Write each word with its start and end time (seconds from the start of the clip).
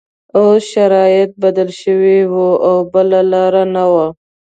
اوس 0.37 0.61
شرایط 0.73 1.29
بدل 1.43 1.69
شوي 1.81 2.17
وو 2.33 2.47
او 2.67 2.77
بله 2.93 3.19
لاره 3.31 3.63
نه 3.73 3.83
وه 3.91 4.07